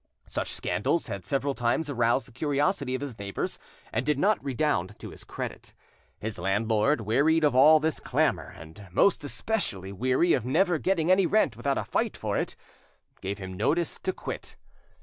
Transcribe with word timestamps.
Such 0.25 0.49
scandals 0.51 1.09
had 1.09 1.23
several 1.23 1.53
times 1.53 1.87
aroused 1.87 2.27
the 2.27 2.31
curiosity 2.31 2.95
of 2.95 3.01
his 3.01 3.19
neighbours, 3.19 3.59
and 3.93 4.03
did 4.03 4.17
not 4.17 4.43
redound 4.43 4.97
to 4.97 5.11
his 5.11 5.23
credit. 5.23 5.75
His 6.19 6.39
landlord, 6.39 7.01
wearied 7.01 7.43
of 7.43 7.53
all 7.55 7.79
this 7.79 7.99
clamour, 7.99 8.51
and 8.57 8.87
most 8.91 9.23
especially 9.23 9.91
weary 9.91 10.33
of 10.33 10.43
never 10.43 10.79
getting 10.79 11.11
any 11.11 11.27
rent 11.27 11.55
without 11.55 11.77
a 11.77 11.83
fight 11.85 12.17
for 12.17 12.35
it, 12.35 12.55
gave 13.21 13.37
him 13.37 13.53
notice 13.53 13.99
to 13.99 14.11
quit. 14.11 14.55